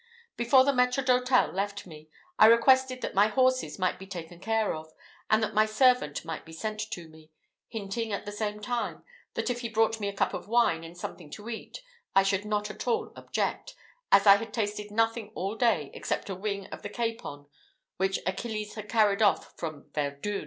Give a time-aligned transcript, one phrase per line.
[0.35, 2.09] Before the maître d'hôtel left me,
[2.39, 4.91] I requested that my horses might be taken care of,
[5.29, 7.29] and that my servant might be sent to me,
[7.67, 9.03] hinting at the same time,
[9.35, 11.83] that if he brought me a cup of wine and something to eat,
[12.15, 13.75] I should not at all object,
[14.11, 17.45] as I had tasted nothing all day except a wing of the capon
[17.97, 20.39] which Achilles had carried off from Verdun.